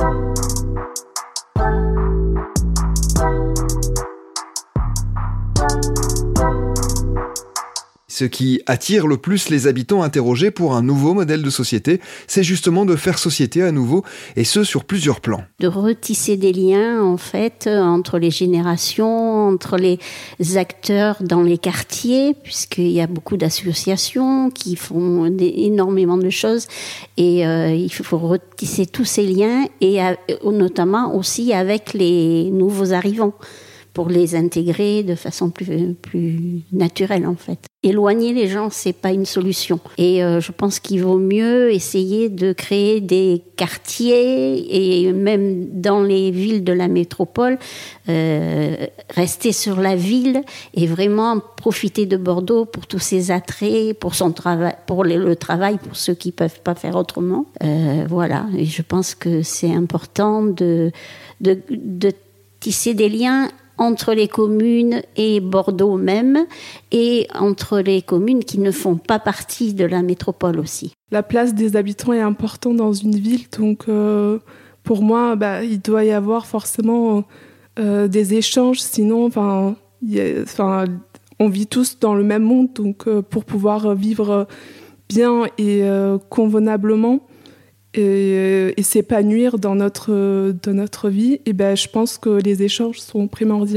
Ce 8.19 8.25
qui 8.25 8.61
attire 8.67 9.07
le 9.07 9.17
plus 9.17 9.49
les 9.49 9.69
habitants 9.69 10.03
interrogés 10.03 10.51
pour 10.51 10.75
un 10.75 10.83
nouveau 10.83 11.15
modèle 11.15 11.41
de 11.41 11.51
société, 11.51 12.01
c'est 12.27 12.43
justement 12.43 12.85
de 12.85 12.97
faire 12.97 13.17
société 13.17 13.63
à 13.63 13.71
nouveau, 13.71 14.03
et 14.35 14.43
ce 14.43 14.65
sur 14.65 14.83
plusieurs 14.83 15.21
plans. 15.21 15.45
De 15.61 15.69
retisser 15.69 16.37
des 16.37 16.53
liens, 16.53 17.01
en 17.01 17.17
fait, 17.17 17.69
entre 17.69 18.19
les 18.19 18.33
générations, 18.33 19.47
entre 19.47 19.77
les 19.77 20.01
acteurs 20.57 21.19
dans 21.21 21.43
les 21.43 21.59
quartiers, 21.59 22.35
puisqu'il 22.35 22.91
y 22.91 23.01
a 23.01 23.07
beaucoup 23.07 23.37
d'associations 23.37 24.51
qui 24.51 24.75
font 24.75 25.25
énormément 25.39 26.19
de 26.19 26.31
choses, 26.31 26.67
et 27.19 27.47
euh, 27.47 27.73
il 27.73 27.93
faut 27.93 28.19
retisser 28.19 28.87
tous 28.87 29.05
ces 29.05 29.29
liens, 29.29 29.67
et 29.81 30.03
à, 30.03 30.17
notamment 30.45 31.15
aussi 31.15 31.53
avec 31.53 31.95
les 31.95 32.51
nouveaux 32.51 32.93
arrivants 32.93 33.35
pour 33.93 34.09
les 34.09 34.35
intégrer 34.35 35.03
de 35.03 35.15
façon 35.15 35.51
plus, 35.51 35.95
plus 35.95 36.63
naturelle 36.73 37.27
en 37.27 37.35
fait. 37.35 37.59
Éloigner 37.85 38.33
les 38.33 38.49
gens, 38.49 38.71
c'est 38.71 38.93
pas 38.93 39.13
une 39.13 39.25
solution. 39.25 39.79
Et 39.99 40.25
euh, 40.25 40.41
je 40.41 40.51
pense 40.51 40.81
qu'il 40.81 41.05
vaut 41.05 41.19
mieux 41.19 41.73
essayer 41.73 42.29
de 42.29 42.53
créer 42.53 43.01
des 43.01 43.45
quartiers 43.57 45.05
et 45.05 45.13
même 45.13 45.81
dans 45.81 46.03
les 46.03 46.33
villes 46.33 46.65
de 46.65 46.73
la 46.73 46.89
métropole, 46.89 47.57
euh, 48.09 48.75
rester 49.11 49.53
sur 49.53 49.81
la 49.81 49.95
ville 49.95 50.43
et 50.75 50.89
vraiment 50.89 51.39
profiter 51.57 52.05
de 52.05 52.17
Bordeaux 52.17 52.65
pour 52.65 52.89
tous 52.89 52.99
ses 52.99 53.31
attraits, 53.31 53.97
pour 53.97 54.17
son 54.17 54.33
travail, 54.33 54.75
pour 54.87 55.05
le, 55.05 55.37
travail, 55.37 55.79
pour 55.79 55.95
ceux 55.95 56.15
qui 56.15 56.33
peuvent 56.33 56.61
pas 56.63 56.75
faire 56.75 56.97
autrement. 56.97 57.47
Euh, 57.63 58.07
voilà. 58.09 58.47
Et 58.57 58.65
je 58.65 58.83
pense 58.83 59.15
que 59.15 59.43
c'est 59.43 59.73
important 59.73 60.43
de, 60.43 60.91
de, 61.41 61.57
de 61.71 62.11
tisser 62.59 62.95
des 62.95 63.09
liens 63.09 63.49
entre 63.79 64.13
les 64.13 64.29
communes 64.29 65.03
et 65.17 65.41
Bordeaux 65.41 65.97
même, 65.97 66.47
et 66.91 67.29
entre 67.39 67.79
les 67.79 68.03
communes 68.03 68.45
qui 68.45 68.59
ne 68.59 68.71
font 68.71 68.97
pas 68.97 69.19
partie 69.19 69.73
de 69.73 69.85
la 69.85 70.03
métropole 70.03 70.59
aussi. 70.59 70.93
La 71.11 71.23
place 71.23 71.55
des 71.55 71.77
habitants 71.77 72.13
est 72.13 72.21
importante 72.21 72.77
dans 72.77 72.93
une 72.93 73.17
ville, 73.17 73.47
donc 73.57 73.85
euh, 73.89 74.39
pour 74.83 75.03
moi, 75.03 75.37
bah, 75.37 75.65
il 75.65 75.81
doit 75.81 76.05
y 76.05 76.11
avoir 76.11 76.47
forcément 76.47 77.25
euh, 77.79 78.09
des 78.09 78.35
échanges, 78.35 78.81
sinon, 78.81 79.27
enfin, 79.27 79.77
on 81.39 81.49
vit 81.49 81.67
tous 81.67 81.99
dans 82.01 82.15
le 82.15 82.25
même 82.25 82.43
monde, 82.43 82.73
donc 82.75 83.07
euh, 83.07 83.23
pour 83.23 83.45
pouvoir 83.45 83.95
vivre 83.95 84.47
bien 85.09 85.45
et 85.57 85.83
convenablement, 86.29 87.21
et, 87.99 88.75
et 88.77 88.83
s'épanouir 88.83 89.59
dans 89.59 89.75
notre, 89.75 90.55
dans 90.63 90.75
notre 90.75 91.09
vie, 91.09 91.41
et 91.47 91.53
ben, 91.53 91.77
je 91.77 91.89
pense 91.89 92.19
que 92.19 92.31
les 92.31 92.63
échanges 92.63 92.99
sont 93.01 93.29
primordiaux. 93.29 93.69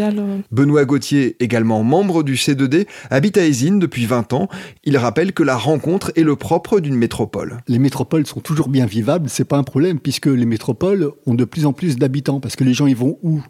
Benoît 0.51 0.85
Gauthier, 0.85 1.35
également 1.39 1.83
membre 1.83 2.23
du 2.23 2.35
C2D, 2.35 2.87
habite 3.09 3.37
à 3.37 3.45
Esine 3.45 3.79
depuis 3.79 4.05
20 4.05 4.33
ans. 4.33 4.47
Il 4.83 4.97
rappelle 4.97 5.33
que 5.33 5.43
la 5.43 5.57
rencontre 5.57 6.11
est 6.15 6.23
le 6.23 6.35
propre 6.35 6.79
d'une 6.79 6.95
métropole. 6.95 7.57
Les 7.67 7.79
métropoles 7.79 8.25
sont 8.25 8.39
toujours 8.39 8.69
bien 8.69 8.85
vivables, 8.85 9.29
c'est 9.29 9.45
pas 9.45 9.57
un 9.57 9.63
problème, 9.63 9.99
puisque 9.99 10.27
les 10.27 10.45
métropoles 10.45 11.11
ont 11.25 11.35
de 11.35 11.45
plus 11.45 11.65
en 11.65 11.73
plus 11.73 11.97
d'habitants, 11.97 12.39
parce 12.39 12.55
que 12.55 12.63
les 12.63 12.73
gens, 12.73 12.87
ils 12.87 12.95
vont 12.95 13.17
où? 13.23 13.41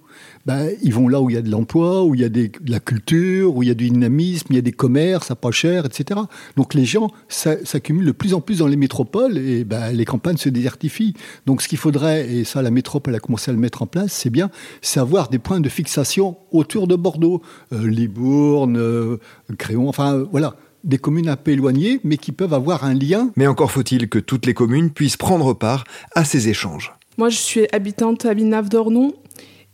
Ben, 0.46 0.70
ils 0.82 0.94
vont 0.94 1.08
là 1.08 1.22
où 1.22 1.30
il 1.30 1.34
y 1.36 1.38
a 1.38 1.42
de 1.42 1.50
l'emploi, 1.50 2.04
où 2.04 2.16
il 2.16 2.22
y 2.22 2.24
a 2.24 2.30
de 2.30 2.50
la 2.68 2.80
culture, 2.80 3.56
où 3.56 3.64
il 3.64 3.68
y 3.68 3.72
a 3.72 3.76
du 3.76 3.90
dynamisme, 3.90 4.48
il 4.50 4.56
y 4.56 4.60
a 4.60 4.64
des 4.64 4.72
commerces 4.72 5.32
à 5.32 5.36
pas 5.36 5.52
cher, 5.52 5.86
etc. 5.86 6.20
Donc 6.58 6.74
les 6.74 6.86
gens 6.86 7.12
s'accumulent 7.28 8.06
de 8.06 8.12
plus 8.12 8.34
en 8.34 8.42
plus 8.42 8.60
dans 8.60 8.68
les 8.68 8.76
métropoles 8.76 9.38
et 9.38 9.64
ben, 9.64 9.92
les 9.92 10.06
campagnes 10.06 10.38
se 10.38 10.50
désertifient. 10.62 11.14
Donc 11.46 11.62
ce 11.62 11.68
qu'il 11.68 11.78
faudrait, 11.78 12.32
et 12.32 12.44
ça 12.44 12.62
la 12.62 12.72
métropole 12.72 13.16
a 13.16 13.20
commencé 13.20 13.52
à 13.52 13.54
le 13.54 13.60
mettre 13.60 13.82
en 13.82 13.88
place, 13.88 14.14
c'est 14.14 14.30
bien, 14.30 14.50
c'est 14.82 15.00
avoir 15.00 15.30
des 15.30 15.40
points 15.40 15.60
de 15.60 15.70
fixation 15.70 16.38
autour 16.52 16.88
de 16.88 16.96
Bordeaux, 16.96 17.42
euh, 17.74 17.88
Libourne, 17.88 18.78
euh, 18.78 19.18
Créon, 19.58 19.90
enfin 19.90 20.26
voilà 20.32 20.56
des 20.84 20.98
communes 20.98 21.30
un 21.30 21.36
peu 21.36 21.52
éloignées, 21.52 22.00
mais 22.04 22.18
qui 22.18 22.32
peuvent 22.32 22.54
avoir 22.54 22.84
un 22.84 22.94
lien. 22.94 23.32
Mais 23.36 23.48
encore 23.48 23.72
faut-il 23.72 24.10
que 24.10 24.20
toutes 24.20 24.46
les 24.46 24.54
communes 24.54 24.90
puissent 24.90 25.18
prendre 25.18 25.54
part 25.54 25.84
à 26.16 26.26
ces 26.26 26.50
échanges. 26.50 26.94
Moi, 27.18 27.30
je 27.30 27.38
suis 27.38 27.68
habitante 27.72 28.26
à 28.26 28.34
Villeneuve-d'Ornon 28.34 29.14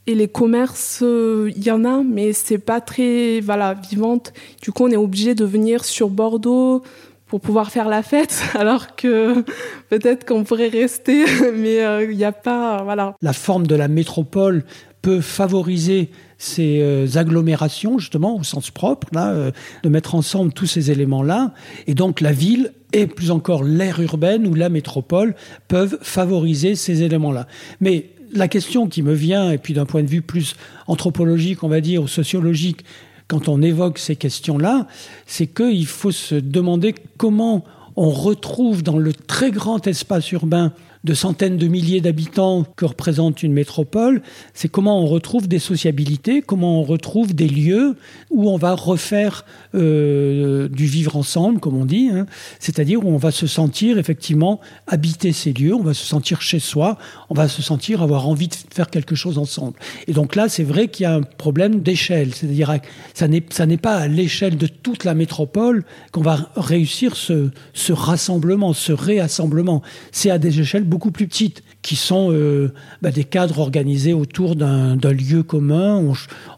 et 0.06 0.16
les 0.16 0.28
commerces, 0.28 1.00
il 1.02 1.06
euh, 1.06 1.52
y 1.56 1.70
en 1.70 1.86
a, 1.86 2.02
mais 2.02 2.34
c'est 2.34 2.58
pas 2.58 2.82
très 2.82 3.42
voilà, 3.42 3.74
vivante. 3.74 4.34
Du 4.62 4.72
coup, 4.72 4.86
on 4.86 4.92
est 4.92 4.98
obligé 4.98 5.36
de 5.36 5.46
venir 5.46 5.86
sur 5.86 6.10
Bordeaux 6.10 6.82
pour 7.28 7.42
pouvoir 7.42 7.72
faire 7.72 7.88
la 7.88 8.04
fête, 8.04 8.44
alors 8.56 8.96
que 8.96 9.44
peut-être 9.90 10.26
qu'on 10.26 10.44
pourrait 10.44 10.70
rester, 10.70 11.26
mais 11.54 11.76
il 11.76 11.80
euh, 11.80 12.14
n'y 12.14 12.24
a 12.24 12.32
pas. 12.32 12.84
Voilà. 12.84 13.16
La 13.22 13.34
forme 13.34 13.68
de 13.68 13.76
la 13.76 13.88
métropole 13.88 14.64
peut 15.02 15.22
favoriser 15.22 16.10
ces 16.38 16.80
euh, 16.82 17.08
agglomérations, 17.16 18.00
justement, 18.00 18.38
au 18.38 18.44
sens 18.44 18.72
propre, 18.72 19.08
là, 19.14 19.52
de 19.84 19.90
mettre 19.90 20.16
ensemble 20.16 20.54
tous 20.54 20.66
ces 20.66 20.92
éléments-là. 20.92 21.54
Et 21.88 21.94
donc, 21.94 22.22
la 22.22 22.32
ville 22.32 22.74
et 22.94 23.08
plus 23.08 23.32
encore 23.32 23.64
l'aire 23.64 24.00
urbaine 24.02 24.48
ou 24.48 24.54
la 24.54 24.70
métropole 24.70 25.36
peuvent 25.68 25.98
favoriser 26.02 26.76
ces 26.76 27.04
éléments-là. 27.04 27.48
Mais 27.82 28.10
la 28.34 28.48
question 28.48 28.88
qui 28.88 29.02
me 29.02 29.14
vient, 29.14 29.52
et 29.52 29.58
puis 29.58 29.74
d'un 29.74 29.86
point 29.86 30.04
de 30.04 30.08
vue 30.08 30.22
plus 30.22 30.56
anthropologique, 30.88 31.64
on 31.64 31.68
va 31.68 31.82
dire, 31.82 32.04
ou 32.04 32.08
sociologique, 32.08 32.84
quand 33.28 33.50
on 33.50 33.62
évoque 33.62 33.98
ces 33.98 34.16
questions-là, 34.16 34.88
c'est 35.26 35.48
qu'il 35.48 35.86
faut 35.86 36.12
se 36.12 36.36
demander 36.36 36.96
comment 37.18 37.64
on 37.96 38.10
retrouve 38.10 38.84
dans 38.84 38.98
le 38.98 39.14
très 39.14 39.52
grand 39.52 39.86
espace 39.88 40.32
urbain 40.32 40.72
de 41.04 41.14
centaines 41.14 41.58
de 41.58 41.68
milliers 41.68 42.02
d'habitants 42.02 42.66
que 42.76 42.86
représente 42.86 43.44
une 43.44 43.54
métropole, 43.54 44.22
c'est 44.54 44.68
comment 44.68 45.02
on 45.02 45.06
retrouve 45.06 45.48
des 45.48 45.60
sociabilités, 45.60 46.42
comment 46.42 46.82
on 46.82 46.84
retrouve 46.84 47.34
des 47.34 47.48
lieux 47.48 47.96
où 48.30 48.50
on 48.50 48.58
va 48.58 48.74
refaire 48.74 49.46
euh, 49.76 50.68
du 50.70 50.86
vivre 50.86 51.16
ensemble, 51.16 51.60
comme 51.60 51.78
on 51.78 51.86
dit, 51.86 52.10
hein. 52.12 52.26
c'est-à-dire 52.60 53.04
où 53.04 53.10
on 53.10 53.18
va 53.18 53.32
se 53.32 53.48
sentir 53.48 53.98
effectivement 53.98 54.60
habiter 54.88 55.32
ces 55.32 55.54
lieux, 55.54 55.74
on 55.74 55.84
va 55.84 55.94
se 55.94 56.06
sentir 56.06 56.42
chez 56.42 56.60
soi, 56.60 56.98
on 57.30 57.34
va 57.34 57.48
se 57.48 57.62
sentir 57.62 58.02
avoir 58.02 58.28
envie 58.28 58.48
de 58.48 58.56
faire 58.74 58.90
quelque 58.90 59.16
chose 59.16 59.38
ensemble. 59.38 59.78
Et 60.08 60.14
donc 60.14 60.36
là, 60.36 60.50
c'est 60.50 60.64
vrai 60.64 60.88
qu'il 60.88 61.04
y 61.04 61.08
a 61.08 61.16
un 61.16 61.22
problème 61.22 61.82
d'échelle, 61.82 62.34
c'est-à-dire 62.34 62.80
ça 63.14 63.28
n'est 63.28 63.44
ça 63.50 63.66
n'est 63.66 63.78
pas 63.78 63.96
à 63.96 64.08
l'échelle 64.08 64.58
de 64.58 64.68
toute 64.68 65.04
la 65.04 65.14
métropole 65.14 65.86
qu'on 66.12 66.22
va 66.22 66.50
réussir 66.56 67.16
ce, 67.16 67.50
ce 67.74 67.94
rassemblement, 67.94 68.74
ce 68.74 68.92
réassemblement. 68.92 69.82
C'est 70.12 70.30
à 70.30 70.38
des 70.38 70.60
échelles 70.60 70.84
beaucoup 70.88 71.12
plus 71.12 71.28
petites, 71.28 71.64
qui 71.82 71.96
sont 71.96 72.32
euh, 72.32 72.74
bah, 73.02 73.12
des 73.12 73.24
cadres 73.24 73.60
organisés 73.60 74.14
autour 74.14 74.56
d'un 74.56 74.96
lieu 74.96 75.44
commun. 75.44 75.98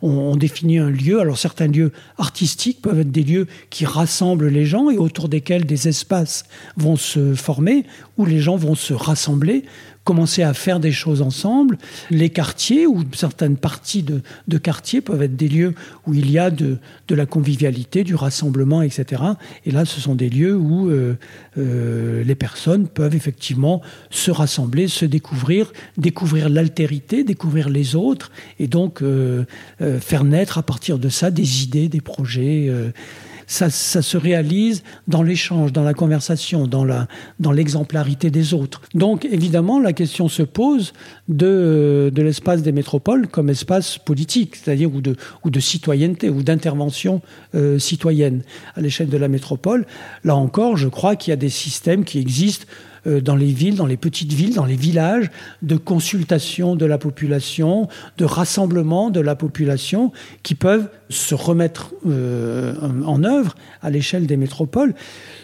On, 0.01 0.09
on, 0.09 0.35
définit 0.35 0.77
un 0.77 0.89
lieu. 0.89 1.19
Alors 1.19 1.37
certains 1.37 1.67
lieux 1.67 1.91
artistiques 2.17 2.81
peuvent 2.81 3.01
être 3.01 3.11
des 3.11 3.23
lieux 3.23 3.47
qui 3.69 3.85
rassemblent 3.85 4.47
les 4.47 4.65
gens 4.65 4.89
et 4.89 4.97
autour 4.97 5.29
desquels 5.29 5.65
des 5.65 5.87
espaces 5.87 6.45
vont 6.77 6.95
se 6.95 7.35
former, 7.35 7.85
où 8.17 8.25
les 8.25 8.39
gens 8.39 8.55
vont 8.55 8.75
se 8.75 8.93
rassembler 8.93 9.65
commencer 10.09 10.41
à 10.41 10.55
faire 10.55 10.79
des 10.79 10.91
choses 10.91 11.21
ensemble. 11.21 11.77
Les 12.09 12.31
quartiers 12.31 12.87
ou 12.87 13.03
certaines 13.13 13.57
parties 13.57 14.01
de, 14.01 14.23
de 14.47 14.57
quartiers 14.57 15.01
peuvent 15.01 15.21
être 15.21 15.35
des 15.35 15.47
lieux 15.47 15.75
où 16.07 16.15
il 16.15 16.31
y 16.31 16.39
a 16.39 16.49
de, 16.49 16.79
de, 17.07 17.13
la 17.13 17.27
convivialité, 17.27 18.03
du 18.03 18.15
rassemblement, 18.15 18.81
etc. 18.81 19.21
Et 19.67 19.71
là, 19.71 19.85
ce 19.85 20.01
sont 20.01 20.15
des 20.15 20.29
lieux 20.29 20.55
où 20.55 20.89
euh, 20.89 21.15
euh, 21.59 22.23
les 22.23 22.33
personnes 22.33 22.87
peuvent 22.87 23.13
effectivement 23.13 23.83
se 24.09 24.31
rassembler, 24.31 24.87
se 24.87 25.05
découvrir, 25.05 25.71
découvrir 25.99 26.49
l'altérité, 26.49 27.23
découvrir 27.23 27.69
les 27.69 27.95
autres, 27.95 28.31
et 28.59 28.65
donc 28.65 29.03
euh, 29.03 29.43
faire 29.99 30.23
naître 30.23 30.57
à 30.57 30.63
partir 30.63 30.97
de 30.97 31.09
ça 31.09 31.29
des 31.29 31.61
idées, 31.61 31.87
des 31.87 32.01
projets 32.01 32.71
ça, 33.49 33.69
se 33.69 34.17
réalise 34.17 34.83
dans 35.07 35.23
l'échange, 35.23 35.73
dans 35.73 35.83
la 35.83 35.95
conversation, 35.95 36.67
dans 36.67 36.85
la 36.85 37.07
dans 37.39 37.51
l'exemplarité 37.51 38.29
des 38.29 38.53
autres. 38.53 38.81
Donc 38.93 39.25
évidemment, 39.25 39.79
la 39.79 39.91
question 39.91 40.27
se 40.27 40.43
pose 40.43 40.93
de, 41.29 42.11
de 42.13 42.21
l'espace 42.21 42.61
des 42.61 42.71
métropoles 42.71 43.27
comme 43.27 43.49
espace 43.49 43.97
politique, 43.97 44.55
c'est-à-dire 44.55 44.93
ou 44.93 45.01
de 45.01 45.15
ou 45.43 45.49
de 45.49 45.59
citoyenneté 45.59 46.29
ou 46.29 46.43
d'intervention 46.43 47.21
euh, 47.55 47.79
citoyenne 47.79 48.43
à 48.75 48.81
l'échelle 48.81 49.09
de 49.09 49.17
la 49.17 49.27
métropole. 49.27 49.87
Là 50.23 50.35
encore, 50.35 50.77
je 50.77 50.87
crois 50.87 51.15
qu'il 51.15 51.31
y 51.31 51.33
a 51.33 51.37
des 51.37 51.49
systèmes 51.49 52.05
qui 52.05 52.19
existent 52.19 52.67
euh, 52.67 52.88
dans 53.05 53.35
les 53.35 53.51
villes, 53.51 53.75
dans 53.75 53.85
les 53.85 53.97
petites 53.97 54.33
villes, 54.33 54.55
dans 54.55 54.65
les 54.65 54.75
villages, 54.75 55.29
de 55.61 55.75
consultation 55.75 56.75
de 56.75 56.85
la 56.85 56.97
population, 56.97 57.87
de 58.17 58.25
rassemblement 58.25 59.09
de 59.09 59.19
la 59.19 59.35
population, 59.35 60.11
qui 60.43 60.55
peuvent 60.55 60.89
se 61.09 61.35
remettre 61.35 61.93
euh, 62.07 62.73
en 63.05 63.23
œuvre 63.23 63.55
à 63.81 63.89
l'échelle 63.89 64.27
des 64.27 64.37
métropoles. 64.37 64.93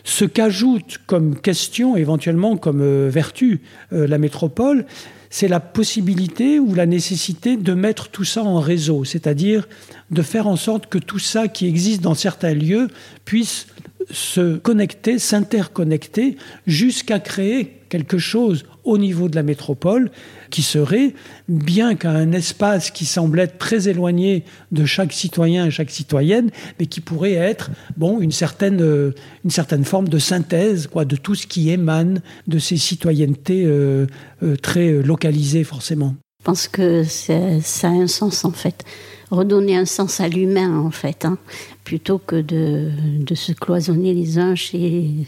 Ce 0.04 0.26
qu'ajoute 0.26 1.00
comme 1.06 1.40
question, 1.40 1.96
éventuellement 1.96 2.58
comme 2.58 2.82
euh, 2.82 3.10
vertu, 3.12 3.62
la 3.92 4.18
métropole, 4.18 4.86
c'est 5.30 5.50
la 5.50 5.60
possibilité 5.60 6.60
ou 6.60 6.74
la 6.74 6.86
nécessité 6.86 7.58
de 7.58 7.74
mettre 7.74 8.08
tout 8.08 8.24
ça 8.24 8.42
en 8.42 8.62
réseau, 8.62 9.04
c'est-à-dire 9.04 9.68
de 10.10 10.22
faire 10.22 10.48
en 10.48 10.56
sorte 10.56 10.88
que 10.88 10.98
tout 10.98 11.20
ça 11.20 11.50
qui 11.50 11.68
existe 11.68 12.02
dans 12.02 12.14
certains 12.14 12.54
lieux 12.54 12.88
puisse 13.26 13.68
se 14.12 14.58
connecter, 14.58 15.20
s'interconnecter, 15.20 16.38
jusqu'à 16.68 17.20
créer 17.20 17.80
quelque 17.90 18.18
chose 18.18 18.66
au 18.84 18.98
niveau 18.98 19.30
de 19.30 19.36
la 19.36 19.44
métropole 19.44 20.12
qui 20.50 20.62
serait, 20.62 21.14
bien 21.48 21.96
qu'un 21.96 22.32
espace 22.32 22.92
qui 22.92 23.06
semble 23.06 23.40
être 23.40 23.58
très 23.58 23.88
éloigné 23.88 24.44
de 24.72 24.86
chaque 24.86 25.12
citoyen 25.12 25.66
et 25.68 25.72
chaque 25.72 25.90
citoyenne, 25.90 26.52
mais 26.80 26.86
qui 26.86 27.02
pourrait 27.02 27.34
être 27.34 27.72
bon, 27.98 28.20
une, 28.22 28.32
certaine, 28.32 28.82
euh, 28.82 29.12
une 29.44 29.50
certaine 29.50 29.86
forme 29.86 30.08
de 30.08 30.20
synthèse 30.20 30.88
quoi, 30.88 31.06
de 31.06 31.16
tout 31.16 31.36
ce 31.36 31.48
qui 31.48 31.70
émane 31.72 32.22
de 32.48 32.60
ces 32.60 32.78
citoyennetés 32.78 33.66
euh, 33.66 34.06
euh, 34.44 34.56
très 34.56 34.92
localisées 34.92 35.64
forcément. 35.64 36.16
Je 36.46 36.52
pense 36.52 36.68
que 36.68 37.04
ça 37.04 37.88
a 37.88 37.90
un 37.90 38.06
sens 38.06 38.46
en 38.46 38.52
fait 38.52 38.86
redonner 39.32 39.78
un 39.78 39.86
sens 39.86 40.20
à 40.20 40.28
l'humain 40.28 40.78
en 40.78 40.92
fait, 40.92 41.26
hein, 41.26 41.40
plutôt 41.84 42.20
que 42.20 42.40
de, 42.40 43.34
se 43.34 43.52
cloisonner 43.52 44.14
les 44.14 44.38
uns 44.38 44.54
chez 44.54 45.26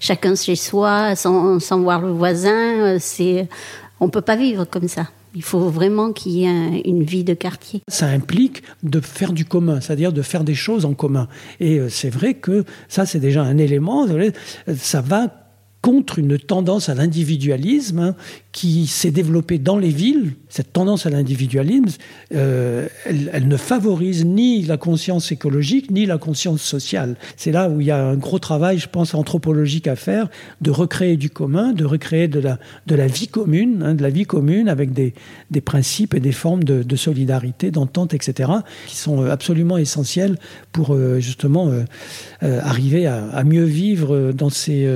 chacun 0.00 0.34
chez 0.34 0.56
soi 0.56 1.16
sans, 1.16 1.60
sans 1.60 1.82
voir 1.82 2.00
le 2.00 2.12
voisin. 2.12 2.98
C'est 2.98 3.46
on 4.00 4.08
peut 4.08 4.22
pas 4.22 4.36
vivre 4.36 4.64
comme 4.64 4.88
ça. 4.88 5.10
Il 5.34 5.42
faut 5.42 5.68
vraiment 5.68 6.12
qu'il 6.14 6.32
y 6.32 6.46
ait 6.46 6.80
une 6.86 7.02
vie 7.02 7.24
de 7.24 7.34
quartier. 7.34 7.82
Ça 7.88 8.06
implique 8.06 8.62
de 8.82 9.00
faire 9.00 9.34
du 9.34 9.44
commun, 9.44 9.82
c'est-à-dire 9.82 10.14
de 10.14 10.22
faire 10.22 10.44
des 10.44 10.54
choses 10.54 10.86
en 10.86 10.94
commun. 10.94 11.28
Et 11.60 11.78
euh, 11.78 11.90
c'est 11.90 12.08
vrai 12.08 12.32
que 12.32 12.64
ça, 12.88 13.04
c'est 13.04 13.18
déjà 13.18 13.42
un 13.42 13.58
élément. 13.58 14.06
Ça 14.78 15.02
va 15.02 15.43
contre 15.84 16.18
une 16.18 16.38
tendance 16.38 16.88
à 16.88 16.94
l'individualisme 16.94 17.98
hein, 17.98 18.14
qui 18.52 18.86
s'est 18.86 19.10
développée 19.10 19.58
dans 19.58 19.76
les 19.76 19.90
villes. 19.90 20.32
Cette 20.48 20.72
tendance 20.72 21.04
à 21.04 21.10
l'individualisme, 21.10 22.00
euh, 22.34 22.88
elle, 23.04 23.48
ne 23.48 23.56
favorise 23.58 24.24
ni 24.24 24.62
la 24.62 24.78
conscience 24.78 25.30
écologique 25.30 25.90
ni 25.90 26.06
la 26.06 26.16
conscience 26.16 26.62
sociale. 26.62 27.16
C'est 27.36 27.52
là 27.52 27.68
où 27.68 27.82
il 27.82 27.88
y 27.88 27.90
a 27.90 28.02
un 28.02 28.14
gros 28.14 28.38
travail, 28.38 28.78
je 28.78 28.88
pense, 28.88 29.12
anthropologique 29.14 29.86
à 29.86 29.94
faire, 29.94 30.30
de 30.62 30.70
recréer 30.70 31.18
du 31.18 31.28
commun, 31.28 31.74
de 31.74 31.84
recréer 31.84 32.28
de 32.28 32.40
la, 32.40 33.06
vie 33.06 33.28
commune, 33.28 33.82
hein, 33.82 33.94
de 33.94 34.02
la 34.02 34.10
vie 34.10 34.24
commune 34.24 34.70
avec 34.70 34.94
des, 34.94 35.12
principes 35.60 36.14
et 36.14 36.20
des 36.20 36.32
formes 36.32 36.64
de, 36.64 36.82
de 36.82 36.96
solidarité, 36.96 37.70
d'entente, 37.70 38.14
etc., 38.14 38.50
qui 38.86 38.96
sont 38.96 39.22
euh, 39.22 39.30
absolument 39.30 39.76
essentiels 39.76 40.38
pour 40.72 40.94
euh, 40.94 41.20
justement 41.20 41.70
arriver 42.40 43.06
à, 43.06 43.26
à, 43.30 43.44
mieux 43.44 43.64
vivre 43.64 44.32
dans 44.32 44.50
ces 44.50 44.88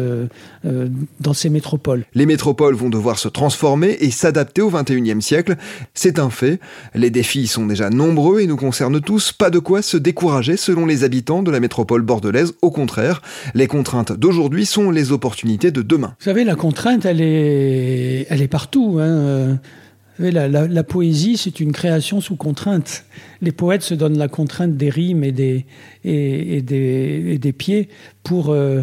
euh, 0.68 0.88
dans 1.20 1.32
ces 1.32 1.50
métropoles. 1.50 2.04
Les 2.14 2.26
métropoles 2.26 2.74
vont 2.74 2.90
devoir 2.90 3.18
se 3.18 3.28
transformer 3.28 3.96
et 4.00 4.10
s'adapter 4.10 4.62
au 4.62 4.70
XXIe 4.70 5.22
siècle. 5.22 5.56
C'est 5.94 6.18
un 6.18 6.30
fait. 6.30 6.60
Les 6.94 7.10
défis 7.10 7.46
sont 7.46 7.66
déjà 7.66 7.90
nombreux 7.90 8.40
et 8.40 8.46
nous 8.46 8.56
concernent 8.56 9.00
tous. 9.00 9.32
Pas 9.32 9.50
de 9.50 9.58
quoi 9.58 9.82
se 9.82 9.96
décourager 9.96 10.56
selon 10.56 10.86
les 10.86 11.04
habitants 11.04 11.42
de 11.42 11.50
la 11.50 11.60
métropole 11.60 12.02
bordelaise. 12.02 12.54
Au 12.62 12.70
contraire, 12.70 13.22
les 13.54 13.66
contraintes 13.66 14.12
d'aujourd'hui 14.12 14.66
sont 14.66 14.90
les 14.90 15.12
opportunités 15.12 15.70
de 15.70 15.82
demain. 15.82 16.14
Vous 16.18 16.24
savez, 16.24 16.44
la 16.44 16.54
contrainte, 16.54 17.04
elle 17.04 17.20
est, 17.20 18.26
elle 18.28 18.42
est 18.42 18.48
partout. 18.48 18.98
Hein. 19.00 19.58
La, 20.18 20.48
la, 20.48 20.82
poésie, 20.82 21.36
c'est 21.36 21.60
une 21.60 21.70
création 21.70 22.20
sous 22.20 22.34
contrainte. 22.34 23.04
Les 23.40 23.52
poètes 23.52 23.82
se 23.82 23.94
donnent 23.94 24.18
la 24.18 24.26
contrainte 24.26 24.76
des 24.76 24.90
rimes 24.90 25.22
et 25.22 25.30
des, 25.30 25.64
et, 26.02 26.60
des, 26.60 27.24
et 27.28 27.38
des, 27.38 27.52
pieds 27.52 27.88
pour, 28.28 28.50
euh, 28.50 28.82